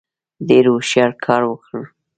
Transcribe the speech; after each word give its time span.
ډېر 0.47 0.65
هوښیار 0.73 1.11
کار 1.25 1.41
وکړ. 1.47 1.79